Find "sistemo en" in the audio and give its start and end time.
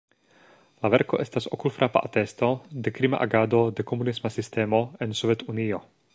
4.39-5.17